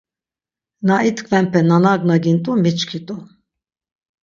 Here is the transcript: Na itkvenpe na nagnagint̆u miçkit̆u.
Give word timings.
Na 0.87 0.95
itkvenpe 1.09 1.59
na 1.67 1.77
nagnagint̆u 1.83 2.51
miçkit̆u. 2.63 3.15